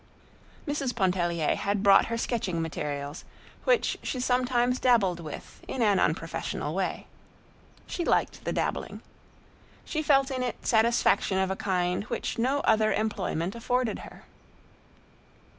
Mrs. 0.67 0.95
Pontellier 0.95 1.55
had 1.55 1.83
brought 1.83 2.05
her 2.07 2.17
sketching 2.17 2.59
materials, 2.59 3.23
which 3.65 3.99
she 4.01 4.19
sometimes 4.19 4.79
dabbled 4.79 5.19
with 5.19 5.63
in 5.67 5.83
an 5.83 5.99
unprofessional 5.99 6.73
way. 6.73 7.05
She 7.85 8.03
liked 8.03 8.43
the 8.43 8.51
dabbling. 8.51 9.03
She 9.85 10.01
felt 10.01 10.31
in 10.31 10.41
it 10.41 10.65
satisfaction 10.65 11.37
of 11.37 11.51
a 11.51 11.55
kind 11.55 12.05
which 12.05 12.39
no 12.39 12.61
other 12.61 12.91
employment 12.91 13.53
afforded 13.53 13.99
her. 13.99 14.23